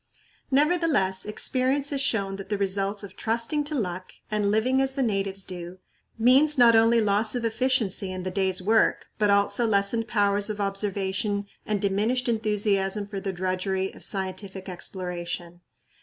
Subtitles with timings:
[0.49, 5.03] Nevertheless, experience has shown that the results of "trusting to luck" and "living as the
[5.03, 5.77] natives do"
[6.17, 10.59] means not only loss of efficiency in the day's work, but also lessened powers of
[10.59, 15.61] observation and diminished enthusiasm for the drudgery of scientific exploration.